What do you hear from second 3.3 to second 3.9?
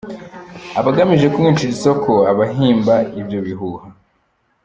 bihuha.